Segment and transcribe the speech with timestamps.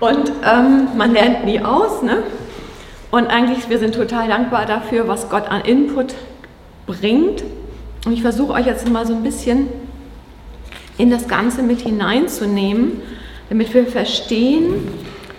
[0.00, 2.02] Und ähm, man lernt nie aus.
[2.02, 2.22] Ne?
[3.10, 6.14] Und eigentlich, wir sind total dankbar dafür, was Gott an Input
[6.86, 7.42] bringt.
[8.04, 9.68] Und ich versuche euch jetzt mal so ein bisschen
[10.98, 13.02] in das Ganze mit hineinzunehmen,
[13.48, 14.88] damit wir verstehen,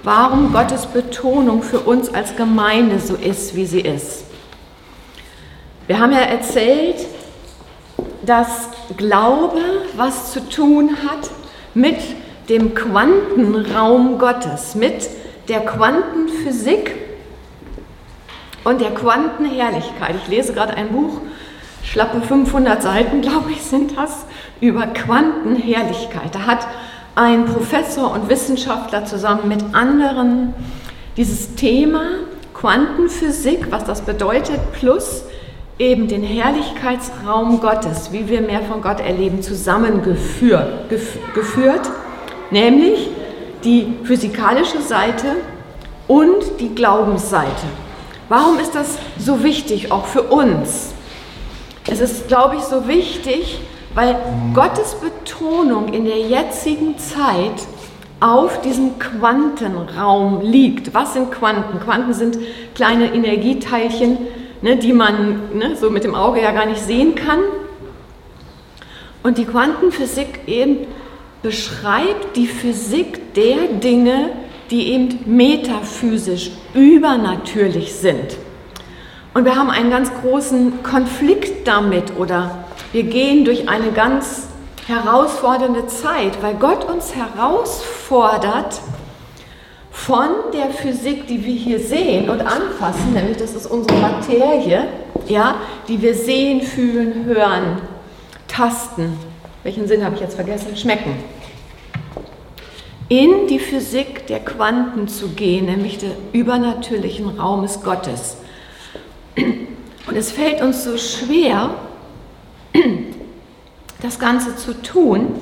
[0.03, 4.25] warum Gottes Betonung für uns als Gemeinde so ist, wie sie ist.
[5.87, 6.97] Wir haben ja erzählt,
[8.25, 9.59] dass Glaube
[9.95, 11.29] was zu tun hat
[11.73, 11.97] mit
[12.49, 15.09] dem Quantenraum Gottes, mit
[15.49, 16.95] der Quantenphysik
[18.63, 20.15] und der Quantenherrlichkeit.
[20.23, 21.21] Ich lese gerade ein Buch,
[21.83, 24.25] schlappe 500 Seiten, glaube ich, sind das,
[24.59, 26.33] über Quantenherrlichkeit.
[26.33, 26.67] Da hat
[27.15, 30.53] ein Professor und Wissenschaftler zusammen mit anderen
[31.15, 32.03] dieses Thema
[32.53, 35.23] Quantenphysik, was das bedeutet, plus
[35.79, 41.91] eben den Herrlichkeitsraum Gottes, wie wir mehr von Gott erleben, zusammengeführt, geführt,
[42.51, 43.09] nämlich
[43.63, 45.35] die physikalische Seite
[46.07, 47.67] und die Glaubensseite.
[48.29, 50.93] Warum ist das so wichtig, auch für uns?
[51.89, 53.59] Es ist, glaube ich, so wichtig,
[53.95, 54.17] weil
[54.53, 57.65] Gottes Betonung in der jetzigen Zeit
[58.19, 60.93] auf diesem Quantenraum liegt.
[60.93, 61.79] Was sind Quanten?
[61.79, 62.37] Quanten sind
[62.75, 64.17] kleine Energieteilchen,
[64.61, 67.39] ne, die man ne, so mit dem Auge ja gar nicht sehen kann.
[69.23, 70.87] Und die Quantenphysik eben
[71.47, 74.31] beschreibt die Physik der Dinge,
[74.69, 78.35] die eben metaphysisch, übernatürlich sind.
[79.33, 84.47] Und wir haben einen ganz großen Konflikt damit oder wir gehen durch eine ganz
[84.87, 88.81] herausfordernde Zeit, weil Gott uns herausfordert,
[89.89, 94.85] von der Physik, die wir hier sehen und anfassen, nämlich das ist unsere Materie,
[95.27, 95.55] ja,
[95.87, 97.81] die wir sehen, fühlen, hören,
[98.49, 99.17] tasten.
[99.63, 100.77] Welchen Sinn habe ich jetzt vergessen?
[100.77, 101.36] Schmecken.
[103.09, 108.35] In die Physik der Quanten zu gehen, nämlich des übernatürlichen Raumes Gottes.
[109.37, 111.69] Und es fällt uns so schwer,
[114.01, 115.35] das Ganze zu tun,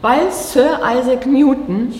[0.00, 1.92] weil Sir Isaac Newton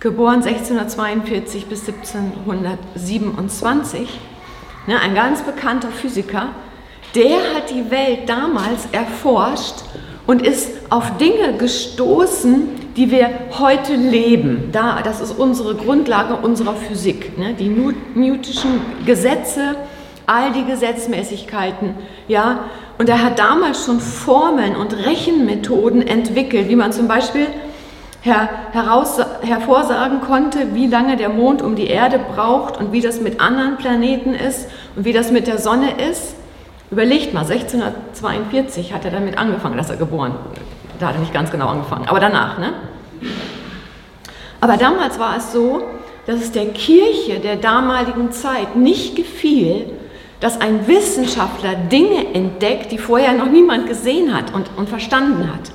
[0.00, 4.20] geboren 1642 bis 1727,
[4.86, 6.48] ne, ein ganz bekannter Physiker,
[7.14, 9.76] der hat die Welt damals erforscht
[10.26, 14.70] und ist auf Dinge gestoßen, die wir heute leben.
[14.72, 17.38] Da, das ist unsere Grundlage unserer Physik.
[17.38, 17.54] Ne?
[17.54, 19.76] Die Newtonschen Gesetze,
[20.26, 21.94] all die Gesetzmäßigkeiten.
[22.26, 22.60] Ja?
[22.98, 27.46] Und er hat damals schon Formeln und Rechenmethoden entwickelt, wie man zum Beispiel
[28.22, 33.20] her, heraus, hervorsagen konnte, wie lange der Mond um die Erde braucht und wie das
[33.20, 36.35] mit anderen Planeten ist und wie das mit der Sonne ist.
[36.90, 40.34] Überlegt mal, 1642 hat er damit angefangen, dass er geboren
[41.00, 42.74] Da hat er nicht ganz genau angefangen, aber danach, ne?
[44.60, 45.82] Aber damals war es so,
[46.26, 49.90] dass es der Kirche der damaligen Zeit nicht gefiel,
[50.40, 55.72] dass ein Wissenschaftler Dinge entdeckt, die vorher noch niemand gesehen hat und, und verstanden hat.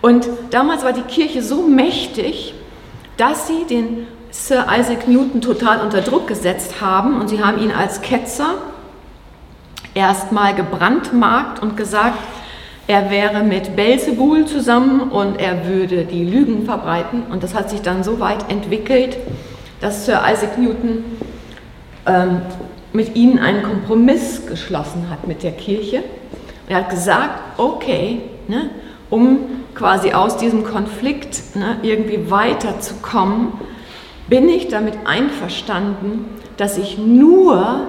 [0.00, 2.54] Und damals war die Kirche so mächtig,
[3.16, 7.72] dass sie den Sir Isaac Newton total unter Druck gesetzt haben und sie haben ihn
[7.72, 8.54] als Ketzer
[10.00, 12.18] erstmal gebrandmarkt und gesagt,
[12.86, 17.22] er wäre mit Belzebul zusammen und er würde die Lügen verbreiten.
[17.30, 19.18] Und das hat sich dann so weit entwickelt,
[19.80, 21.04] dass Sir Isaac Newton
[22.06, 22.40] ähm,
[22.92, 26.02] mit ihnen einen Kompromiss geschlossen hat mit der Kirche.
[26.66, 28.70] Er hat gesagt, okay, ne,
[29.10, 29.38] um
[29.74, 33.52] quasi aus diesem Konflikt ne, irgendwie weiterzukommen,
[34.28, 36.24] bin ich damit einverstanden,
[36.56, 37.86] dass ich nur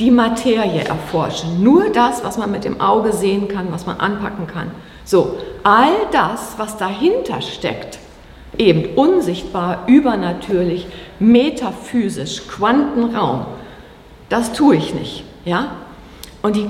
[0.00, 4.46] die Materie erforsche, nur das, was man mit dem Auge sehen kann, was man anpacken
[4.46, 4.70] kann.
[5.04, 7.98] So, all das, was dahinter steckt,
[8.56, 10.86] eben unsichtbar, übernatürlich,
[11.18, 13.46] metaphysisch, Quantenraum,
[14.28, 15.24] das tue ich nicht.
[15.44, 15.72] Ja?
[16.42, 16.66] Und die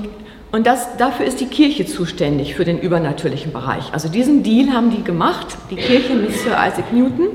[0.51, 3.93] und das, dafür ist die Kirche zuständig für den übernatürlichen Bereich.
[3.93, 7.27] Also diesen Deal haben die gemacht, die Kirche mit Sir Isaac Newton.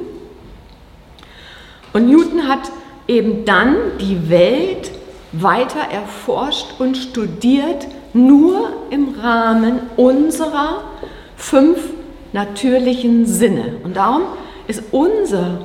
[1.95, 2.71] Und Newton hat
[3.09, 4.91] eben dann die Welt
[5.33, 10.85] weiter erforscht und studiert, nur im Rahmen unserer
[11.37, 11.79] fünf
[12.33, 13.75] natürlichen Sinne.
[13.85, 14.23] Und darum
[14.67, 15.59] ist unser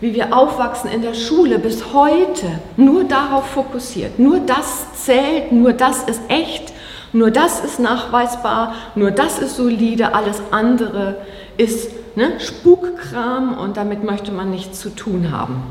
[0.00, 4.18] wie wir aufwachsen in der Schule bis heute, nur darauf fokussiert.
[4.18, 6.72] Nur das zählt, nur das ist echt,
[7.12, 11.18] nur das ist nachweisbar, nur das ist solide, alles andere
[11.58, 15.62] ist ne, Spukkram und damit möchte man nichts zu tun haben.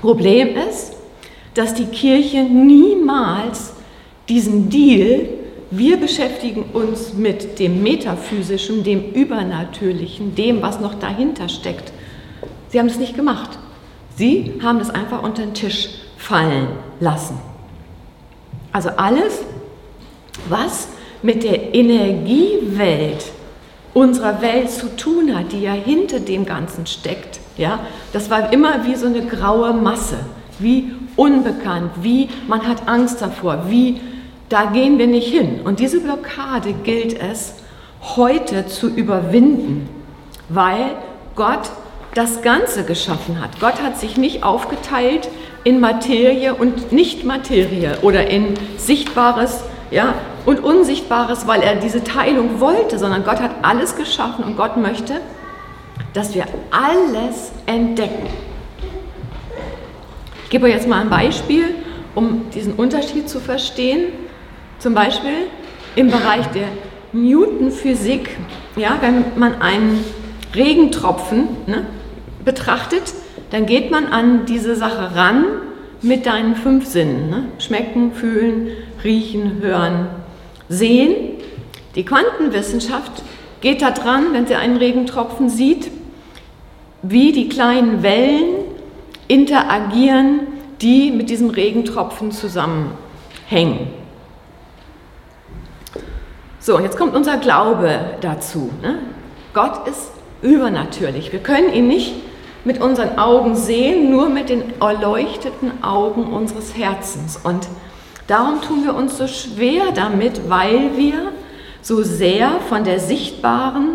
[0.00, 0.92] Problem ist,
[1.58, 3.72] dass die Kirche niemals
[4.28, 5.28] diesen Deal,
[5.70, 11.92] wir beschäftigen uns mit dem Metaphysischen, dem Übernatürlichen, dem, was noch dahinter steckt,
[12.70, 13.58] Sie haben es nicht gemacht.
[14.16, 16.68] Sie haben das einfach unter den Tisch fallen
[17.00, 17.38] lassen.
[18.72, 19.40] Also alles,
[20.48, 20.88] was
[21.22, 23.24] mit der Energiewelt
[23.94, 27.80] unserer Welt zu tun hat, die ja hinter dem Ganzen steckt, ja,
[28.12, 30.18] das war immer wie so eine graue Masse,
[30.58, 34.00] wie unbekannt, wie man hat Angst davor, wie
[34.48, 35.60] da gehen wir nicht hin.
[35.64, 37.54] Und diese Blockade gilt es
[38.16, 39.88] heute zu überwinden,
[40.48, 40.92] weil
[41.34, 41.70] Gott
[42.14, 43.60] das Ganze geschaffen hat.
[43.60, 45.28] Gott hat sich nicht aufgeteilt
[45.64, 50.14] in Materie und Nicht-Materie oder in Sichtbares ja,
[50.46, 55.20] und Unsichtbares, weil er diese Teilung wollte, sondern Gott hat alles geschaffen und Gott möchte,
[56.14, 58.28] dass wir alles entdecken.
[60.48, 61.74] Ich gebe euch jetzt mal ein Beispiel,
[62.14, 64.04] um diesen Unterschied zu verstehen.
[64.78, 65.46] Zum Beispiel
[65.94, 66.68] im Bereich der
[67.12, 68.30] Newton-Physik,
[68.74, 70.02] ja, wenn man einen
[70.54, 71.84] Regentropfen ne,
[72.46, 73.12] betrachtet,
[73.50, 75.44] dann geht man an diese Sache ran
[76.00, 77.28] mit deinen fünf Sinnen.
[77.28, 77.44] Ne?
[77.58, 78.68] Schmecken, fühlen,
[79.04, 80.06] riechen, hören,
[80.70, 81.14] sehen.
[81.94, 83.22] Die Quantenwissenschaft
[83.60, 85.90] geht da dran, wenn sie einen Regentropfen sieht,
[87.02, 88.57] wie die kleinen Wellen
[89.28, 90.40] interagieren,
[90.80, 93.88] die mit diesem Regentropfen zusammenhängen.
[96.60, 98.70] So, und jetzt kommt unser Glaube dazu.
[98.82, 98.98] Ne?
[99.54, 100.10] Gott ist
[100.42, 101.32] übernatürlich.
[101.32, 102.14] Wir können ihn nicht
[102.64, 107.38] mit unseren Augen sehen, nur mit den erleuchteten Augen unseres Herzens.
[107.42, 107.68] Und
[108.26, 111.32] darum tun wir uns so schwer damit, weil wir
[111.80, 113.94] so sehr von der sichtbaren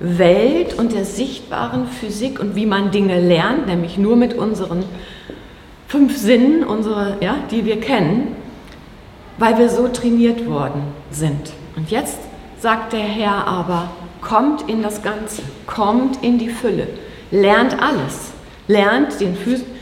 [0.00, 4.84] Welt und der sichtbaren Physik und wie man Dinge lernt, nämlich nur mit unseren
[5.88, 8.36] fünf Sinnen, unsere, ja, die wir kennen,
[9.38, 11.52] weil wir so trainiert worden sind.
[11.76, 12.18] Und jetzt
[12.60, 13.90] sagt der Herr aber,
[14.20, 16.88] kommt in das Ganze, kommt in die Fülle,
[17.30, 18.32] lernt alles,
[18.66, 19.36] lernt den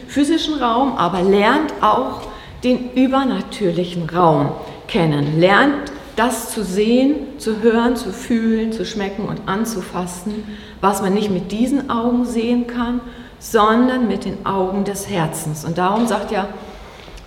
[0.09, 2.23] physischen Raum, aber lernt auch
[2.65, 4.53] den übernatürlichen Raum
[4.89, 10.45] kennen, lernt das zu sehen, zu hören, zu fühlen, zu schmecken und anzufassen,
[10.81, 13.01] was man nicht mit diesen Augen sehen kann,
[13.39, 15.65] sondern mit den Augen des Herzens.
[15.65, 16.49] Und darum sagt ja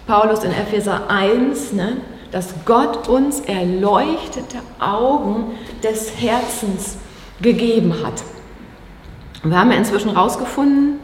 [0.08, 1.98] Paulus in Epheser 1, ne,
[2.32, 5.52] dass Gott uns erleuchtete Augen
[5.84, 6.98] des Herzens
[7.42, 8.24] gegeben hat.
[9.44, 11.00] Und wir haben ja inzwischen herausgefunden,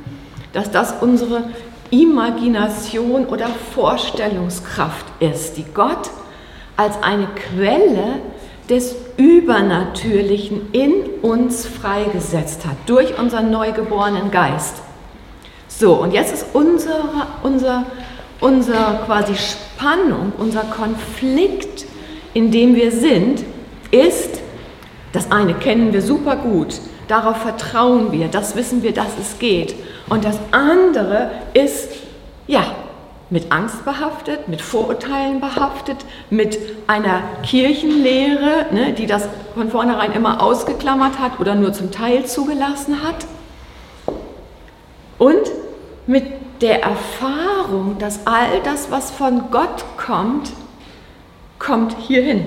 [0.53, 1.49] dass das unsere
[1.91, 6.09] Imagination oder Vorstellungskraft ist, die Gott
[6.77, 8.19] als eine Quelle
[8.69, 14.75] des Übernatürlichen in uns freigesetzt hat, durch unseren neugeborenen Geist.
[15.67, 17.03] So, und jetzt ist unsere,
[17.43, 17.85] unser
[18.39, 21.85] unser quasi Spannung, unser Konflikt,
[22.33, 23.43] in dem wir sind,
[23.91, 24.41] ist,
[25.13, 29.75] das eine kennen wir super gut, darauf vertrauen wir, das wissen wir, dass es geht.
[30.09, 31.89] Und das andere ist,
[32.47, 32.63] ja,
[33.35, 35.97] mit Angst behaftet, mit Vorurteilen behaftet,
[36.29, 42.25] mit einer Kirchenlehre, ne, die das von vornherein immer ausgeklammert hat oder nur zum Teil
[42.25, 43.27] zugelassen hat.
[45.17, 45.51] Und
[46.07, 46.23] mit
[46.61, 50.53] der Erfahrung, dass all das, was von Gott kommt,
[51.59, 52.45] kommt hierhin.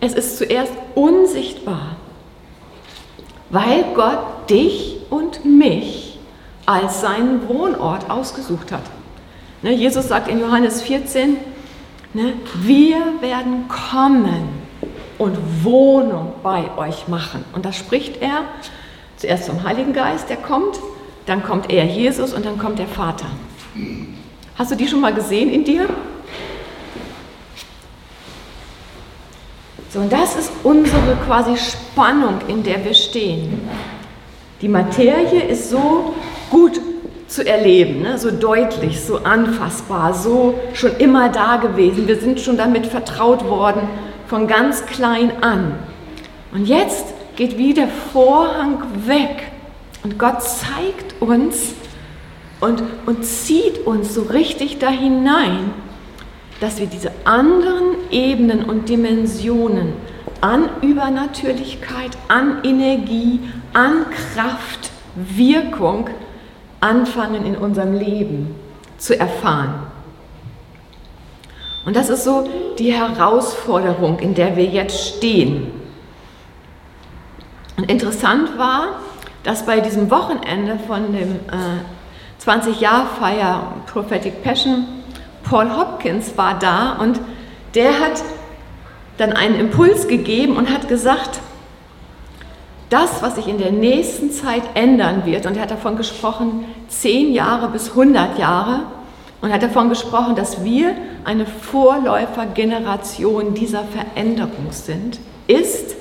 [0.00, 1.96] Es ist zuerst unsichtbar,
[3.50, 6.03] weil Gott dich und mich
[6.66, 8.82] als seinen Wohnort ausgesucht hat.
[9.62, 11.36] Ne, Jesus sagt in Johannes 14,
[12.12, 14.48] ne, wir werden kommen
[15.18, 17.44] und Wohnung bei euch machen.
[17.52, 18.44] Und das spricht er
[19.16, 20.78] zuerst vom Heiligen Geist, der kommt,
[21.26, 23.26] dann kommt er, Jesus, und dann kommt der Vater.
[24.56, 25.88] Hast du die schon mal gesehen in dir?
[29.90, 33.68] So, und das ist unsere quasi Spannung, in der wir stehen.
[34.60, 36.14] Die Materie ist so
[36.54, 36.80] gut
[37.26, 38.16] zu erleben, ne?
[38.16, 42.06] so deutlich, so anfassbar, so schon immer da gewesen.
[42.06, 43.88] Wir sind schon damit vertraut worden
[44.28, 45.74] von ganz klein an.
[46.52, 49.50] Und jetzt geht wie der Vorhang weg
[50.04, 51.74] und Gott zeigt uns
[52.60, 55.72] und, und zieht uns so richtig da hinein,
[56.60, 59.94] dass wir diese anderen Ebenen und Dimensionen
[60.40, 63.40] an Übernatürlichkeit, an Energie,
[63.72, 66.08] an Kraft, Wirkung
[66.84, 68.54] anfangen in unserem Leben
[68.98, 69.74] zu erfahren.
[71.86, 72.48] Und das ist so
[72.78, 75.72] die Herausforderung, in der wir jetzt stehen.
[77.76, 79.00] Und interessant war,
[79.42, 84.86] dass bei diesem Wochenende von dem äh, 20-Jahr-Feier Prophetic Passion
[85.42, 87.20] Paul Hopkins war da und
[87.74, 88.22] der hat
[89.16, 91.40] dann einen Impuls gegeben und hat gesagt,
[92.94, 97.32] das, was sich in der nächsten Zeit ändern wird, und er hat davon gesprochen, zehn
[97.32, 98.84] Jahre bis 100 Jahre,
[99.40, 105.96] und hat davon gesprochen, dass wir eine Vorläufergeneration dieser Veränderung sind, ist,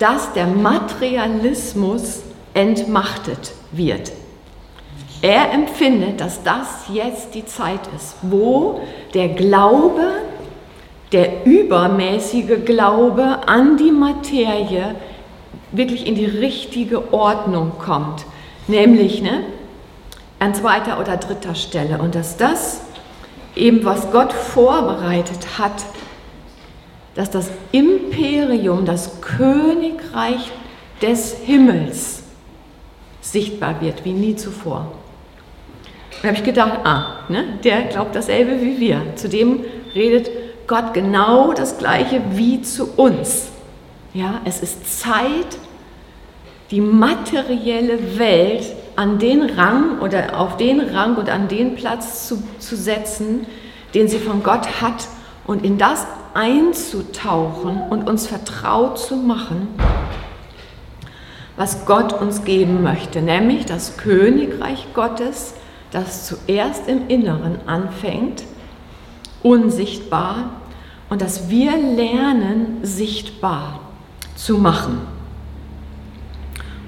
[0.00, 2.22] dass der Materialismus
[2.52, 4.10] entmachtet wird.
[5.22, 8.80] Er empfindet, dass das jetzt die Zeit ist, wo
[9.14, 10.02] der Glaube,
[11.12, 14.96] der übermäßige Glaube an die Materie
[15.72, 18.24] wirklich in die richtige Ordnung kommt.
[18.66, 19.44] Nämlich ne,
[20.38, 21.98] an zweiter oder dritter Stelle.
[21.98, 22.82] Und dass das
[23.56, 25.84] eben, was Gott vorbereitet hat,
[27.14, 30.50] dass das Imperium, das Königreich
[31.02, 32.22] des Himmels
[33.20, 34.92] sichtbar wird wie nie zuvor.
[36.22, 39.02] Da habe ich gedacht, ah, ne, der glaubt dasselbe wie wir.
[39.16, 40.30] Zudem redet
[40.66, 43.48] Gott genau das Gleiche wie zu uns.
[44.18, 45.60] Ja, es ist Zeit,
[46.72, 48.64] die materielle Welt
[48.96, 53.46] an den Rang oder auf den Rang und an den Platz zu, zu setzen,
[53.94, 55.06] den sie von Gott hat
[55.46, 59.68] und in das einzutauchen und uns vertraut zu machen,
[61.56, 65.54] was Gott uns geben möchte, nämlich das Königreich Gottes,
[65.92, 68.42] das zuerst im Inneren anfängt,
[69.44, 70.50] unsichtbar,
[71.08, 73.87] und dass wir lernen, sichtbar
[74.38, 75.00] zu machen.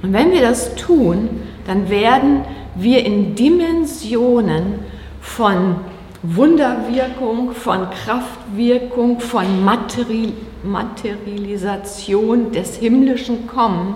[0.03, 4.81] Und wenn wir das tun, dann werden wir in Dimensionen
[5.21, 5.77] von
[6.23, 13.95] Wunderwirkung, von Kraftwirkung, von Materi Materialisation des himmlischen Kommen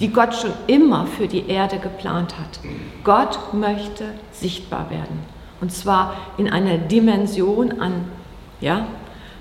[0.00, 2.60] die Gott schon immer für die Erde geplant hat.
[3.04, 5.18] Gott möchte sichtbar werden.
[5.60, 8.04] Und zwar in einer Dimension an
[8.60, 8.86] ja,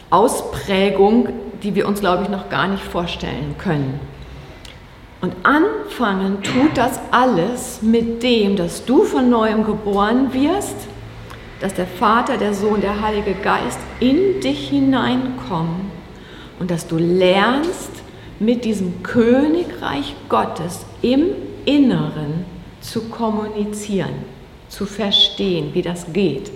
[0.10, 1.30] Ausprägung,
[1.64, 4.00] die wir uns, glaube ich, noch gar nicht vorstellen können.
[5.22, 10.76] Und anfangen tut das alles mit dem, dass du von neuem geboren wirst,
[11.60, 15.92] dass der Vater, der Sohn, der Heilige Geist in dich hineinkommen
[16.60, 17.92] und dass du lernst,
[18.40, 21.30] mit diesem Königreich Gottes im
[21.66, 22.46] Inneren
[22.82, 24.14] zu kommunizieren,
[24.70, 26.52] zu verstehen, wie das geht.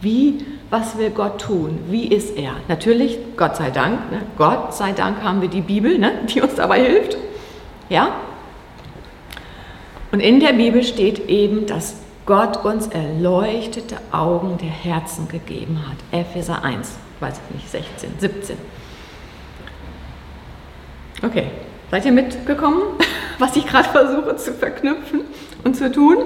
[0.00, 0.38] Wie,
[0.70, 1.80] was will Gott tun?
[1.88, 2.52] Wie ist er?
[2.68, 4.22] Natürlich, Gott sei Dank, ne?
[4.38, 6.12] Gott sei Dank haben wir die Bibel, ne?
[6.32, 7.16] die uns dabei hilft.
[7.88, 8.14] Ja?
[10.12, 15.96] Und in der Bibel steht eben, dass Gott uns erleuchtete Augen der Herzen gegeben hat.
[16.12, 18.56] Epheser 1, weiß ich nicht, 16, 17.
[21.22, 21.46] Okay,
[21.90, 22.82] seid ihr mitgekommen,
[23.38, 25.22] was ich gerade versuche zu verknüpfen
[25.64, 26.18] und zu tun?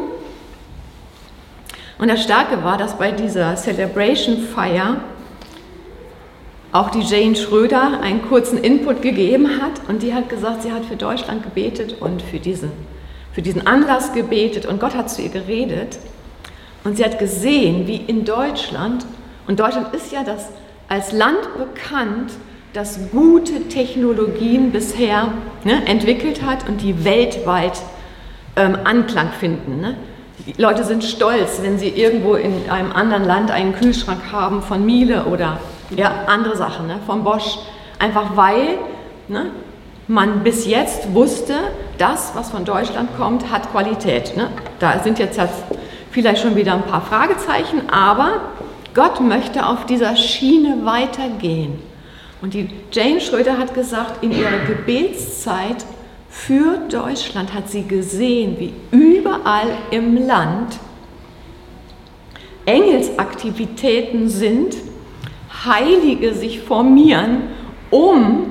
[2.05, 4.99] Und das Starke war, dass bei dieser Celebration Fire
[6.71, 10.85] auch die Jane Schröder einen kurzen Input gegeben hat und die hat gesagt, sie hat
[10.85, 12.71] für Deutschland gebetet und für diesen,
[13.33, 15.99] für diesen Anlass gebetet und Gott hat zu ihr geredet
[16.85, 19.07] und sie hat gesehen, wie in Deutschland,
[19.47, 20.51] und Deutschland ist ja das
[20.91, 22.33] als Land bekannt
[22.75, 25.33] das gute Technologien bisher
[25.65, 27.81] ne, entwickelt hat und die weltweit
[28.57, 29.81] ähm, Anklang finden.
[29.81, 29.97] Ne?
[30.57, 35.25] Leute sind stolz, wenn sie irgendwo in einem anderen Land einen Kühlschrank haben von Miele
[35.25, 35.59] oder
[35.97, 37.59] ja, andere Sachen, ne, von Bosch.
[37.99, 38.79] Einfach weil
[39.29, 39.51] ne,
[40.09, 41.55] man bis jetzt wusste,
[41.99, 44.37] das, was von Deutschland kommt, hat Qualität.
[44.37, 44.49] Ne?
[44.79, 45.41] Da sind jetzt
[46.11, 48.41] vielleicht schon wieder ein paar Fragezeichen, aber
[48.95, 51.79] Gott möchte auf dieser Schiene weitergehen.
[52.43, 55.85] Und die Jane Schröder hat gesagt, in ihrer Gebetszeit
[56.35, 60.79] für Deutschland hat sie gesehen, wie überall im Land
[62.67, 64.77] Engelsaktivitäten sind,
[65.65, 67.45] Heilige sich formieren,
[67.91, 68.51] um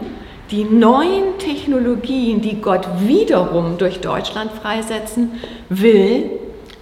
[0.50, 5.34] die neuen Technologien, die Gott wiederum durch Deutschland freisetzen
[5.70, 6.32] will,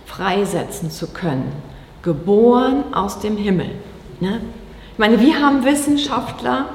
[0.05, 1.51] freisetzen zu können.
[2.03, 3.72] Geboren aus dem Himmel.
[4.20, 4.39] Ne?
[4.93, 6.70] Ich meine, wir haben Wissenschaftler,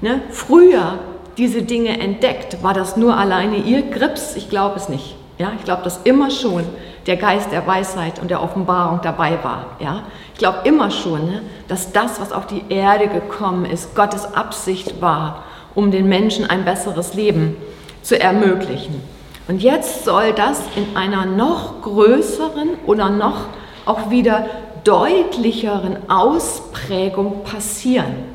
[0.00, 0.98] ne, früher
[1.36, 4.36] diese Dinge entdeckt, war das nur alleine ihr Grips?
[4.36, 5.16] Ich glaube es nicht.
[5.38, 6.64] Ja, ich glaube, dass immer schon
[7.06, 9.76] der Geist der Weisheit und der Offenbarung dabei war.
[9.80, 14.32] Ja, ich glaube immer schon, ne, dass das, was auf die Erde gekommen ist, Gottes
[14.34, 17.56] Absicht war, um den Menschen ein besseres Leben
[18.02, 19.02] zu ermöglichen.
[19.48, 23.46] Und jetzt soll das in einer noch größeren oder noch
[23.84, 24.46] auch wieder
[24.84, 28.33] deutlicheren Ausprägung passieren.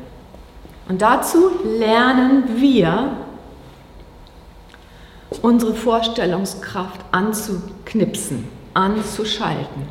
[0.90, 3.16] Und dazu lernen wir,
[5.44, 9.84] unsere Vorstellungskraft anzuknipsen, anzuschalten,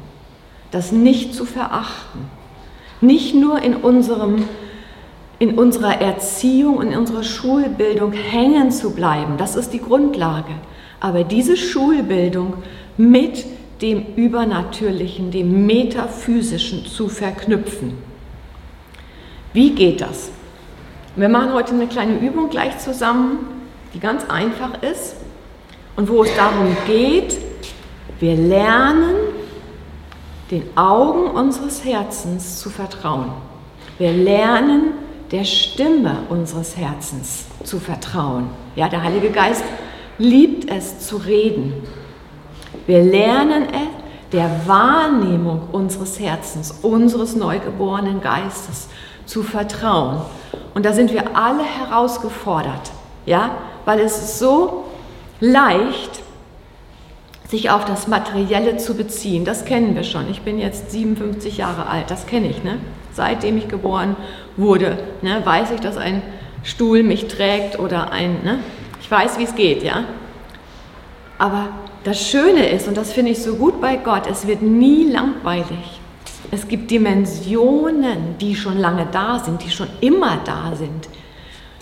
[0.72, 2.26] das nicht zu verachten,
[3.00, 4.48] nicht nur in, unserem,
[5.38, 10.52] in unserer Erziehung und in unserer Schulbildung hängen zu bleiben, das ist die Grundlage,
[10.98, 12.54] aber diese Schulbildung
[12.96, 13.46] mit
[13.80, 17.96] dem Übernatürlichen, dem Metaphysischen zu verknüpfen.
[19.52, 20.32] Wie geht das?
[21.16, 23.38] Wir machen heute eine kleine Übung gleich zusammen,
[23.94, 25.16] die ganz einfach ist
[25.96, 27.36] und wo es darum geht,
[28.20, 29.14] wir lernen,
[30.50, 33.32] den Augen unseres Herzens zu vertrauen.
[33.98, 34.92] Wir lernen,
[35.30, 38.48] der Stimme unseres Herzens zu vertrauen.
[38.76, 39.64] Ja, der Heilige Geist
[40.18, 41.74] liebt es zu reden.
[42.86, 48.88] Wir lernen es der Wahrnehmung unseres Herzens, unseres neugeborenen Geistes
[49.28, 50.22] zu vertrauen.
[50.74, 52.90] Und da sind wir alle herausgefordert,
[53.26, 53.50] ja,
[53.84, 54.84] weil es ist so
[55.40, 56.22] leicht,
[57.48, 59.44] sich auf das Materielle zu beziehen.
[59.44, 60.30] Das kennen wir schon.
[60.30, 62.62] Ich bin jetzt 57 Jahre alt, das kenne ich.
[62.62, 62.78] Ne?
[63.12, 64.16] Seitdem ich geboren
[64.56, 66.22] wurde, ne, weiß ich, dass ein
[66.62, 68.58] Stuhl mich trägt oder ein, ne?
[69.00, 70.04] ich weiß, wie es geht, ja.
[71.38, 71.68] Aber
[72.04, 76.00] das Schöne ist, und das finde ich so gut bei Gott, es wird nie langweilig.
[76.50, 81.08] Es gibt Dimensionen, die schon lange da sind, die schon immer da sind,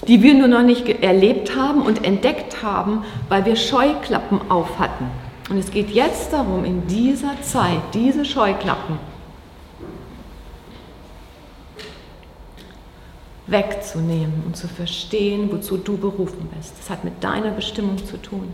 [0.08, 5.06] die wir nur noch nicht erlebt haben und entdeckt haben, weil wir Scheuklappen auf hatten.
[5.49, 8.99] Und es geht jetzt darum, in dieser Zeit diese Scheuklappen
[13.46, 16.75] wegzunehmen und zu verstehen, wozu du berufen bist.
[16.78, 18.52] Das hat mit deiner Bestimmung zu tun.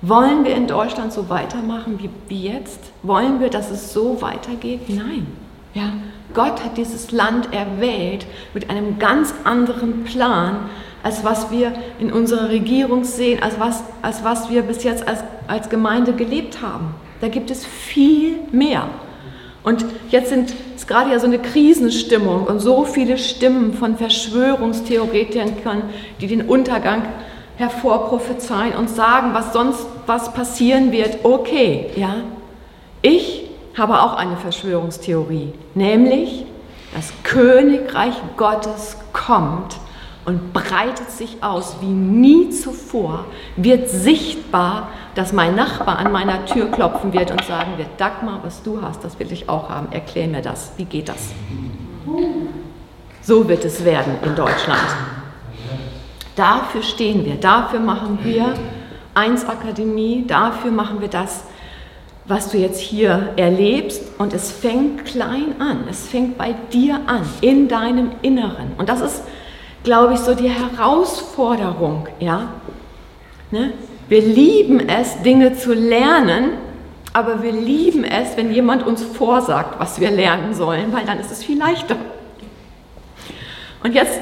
[0.00, 2.78] Wollen wir in Deutschland so weitermachen wie, wie jetzt?
[3.02, 4.88] Wollen wir, dass es so weitergeht?
[4.88, 5.26] Nein.
[5.74, 5.92] Ja,
[6.34, 10.68] Gott hat dieses Land erwählt mit einem ganz anderen Plan,
[11.02, 15.24] als was wir in unserer Regierung sehen, als was, als was wir bis jetzt als,
[15.46, 16.94] als Gemeinde gelebt haben.
[17.20, 18.88] Da gibt es viel mehr.
[19.64, 25.82] Und jetzt sind es gerade ja so eine Krisenstimmung und so viele Stimmen von Verschwörungstheoretikern,
[26.20, 27.02] die den Untergang
[27.58, 31.24] hervorprophezeien und sagen, was sonst was passieren wird.
[31.24, 32.16] Okay, ja.
[33.02, 36.46] Ich habe auch eine Verschwörungstheorie, nämlich
[36.94, 39.76] das Königreich Gottes kommt
[40.24, 43.24] und breitet sich aus wie nie zuvor,
[43.56, 48.62] wird sichtbar, dass mein Nachbar an meiner Tür klopfen wird und sagen wird, Dagmar, was
[48.62, 51.30] du hast, das will ich auch haben, erklär mir das, wie geht das?
[53.22, 54.80] So wird es werden in Deutschland.
[56.38, 58.54] Dafür stehen wir, dafür machen wir
[59.14, 61.42] Eins Akademie, dafür machen wir das,
[62.26, 64.02] was du jetzt hier erlebst.
[64.18, 68.72] Und es fängt klein an, es fängt bei dir an, in deinem Inneren.
[68.78, 69.22] Und das ist
[69.82, 72.08] glaube ich, so die Herausforderung.
[72.20, 72.52] Ja?
[73.50, 73.72] Ne?
[74.08, 76.50] Wir lieben es, Dinge zu lernen,
[77.12, 81.30] aber wir lieben es, wenn jemand uns vorsagt, was wir lernen sollen, weil dann ist
[81.30, 81.96] es viel leichter.
[83.82, 84.20] Und jetzt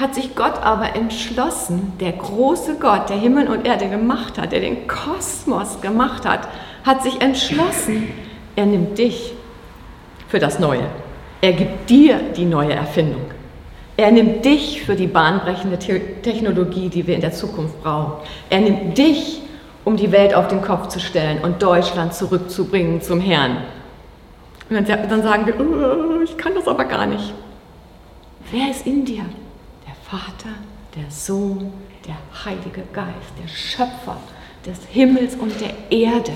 [0.00, 4.60] hat sich Gott aber entschlossen, der große Gott, der Himmel und Erde gemacht hat, der
[4.60, 6.48] den Kosmos gemacht hat,
[6.84, 8.08] hat sich entschlossen,
[8.56, 9.32] er nimmt dich
[10.28, 10.86] für das Neue.
[11.40, 13.22] Er gibt dir die neue Erfindung.
[13.96, 18.14] Er nimmt dich für die bahnbrechende Technologie, die wir in der Zukunft brauchen.
[18.50, 19.42] Er nimmt dich,
[19.84, 23.58] um die Welt auf den Kopf zu stellen und Deutschland zurückzubringen zum Herrn.
[24.70, 27.32] Und dann sagen wir, oh, ich kann das aber gar nicht.
[28.50, 29.24] Wer ist in dir?
[30.14, 30.54] Vater,
[30.94, 31.72] der Sohn,
[32.06, 34.16] der Heilige Geist, der Schöpfer
[34.64, 36.30] des Himmels und der Erde,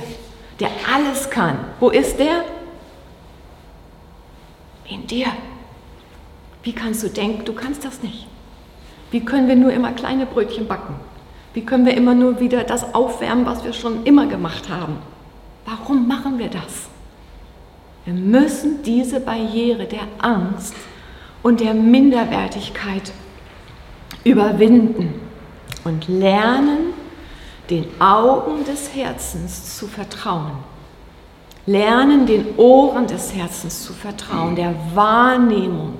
[0.58, 1.60] der alles kann.
[1.78, 2.44] Wo ist der?
[4.88, 5.28] In dir.
[6.64, 8.26] Wie kannst du denken, du kannst das nicht?
[9.12, 10.96] Wie können wir nur immer kleine Brötchen backen?
[11.54, 14.98] Wie können wir immer nur wieder das aufwärmen, was wir schon immer gemacht haben?
[15.66, 16.88] Warum machen wir das?
[18.04, 20.74] Wir müssen diese Barriere der Angst
[21.44, 23.12] und der Minderwertigkeit
[24.28, 25.14] überwinden
[25.84, 26.94] und lernen,
[27.70, 30.52] den Augen des Herzens zu vertrauen.
[31.66, 35.94] Lernen, den Ohren des Herzens zu vertrauen, der Wahrnehmung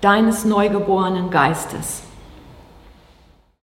[0.00, 2.02] deines neugeborenen Geistes.